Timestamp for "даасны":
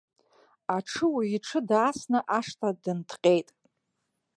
1.69-2.19